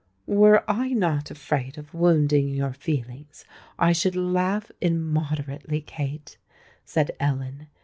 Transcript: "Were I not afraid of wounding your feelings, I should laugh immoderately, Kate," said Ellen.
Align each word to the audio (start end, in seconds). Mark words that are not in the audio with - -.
"Were 0.25 0.63
I 0.67 0.93
not 0.93 1.29
afraid 1.29 1.77
of 1.77 1.93
wounding 1.93 2.49
your 2.55 2.73
feelings, 2.73 3.45
I 3.77 3.91
should 3.93 4.15
laugh 4.15 4.71
immoderately, 4.81 5.79
Kate," 5.81 6.39
said 6.83 7.11
Ellen. 7.19 7.67